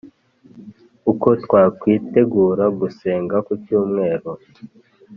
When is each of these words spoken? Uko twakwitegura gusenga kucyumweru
Uko 1.11 1.27
twakwitegura 1.43 2.65
gusenga 2.79 3.35
kucyumweru 3.47 4.31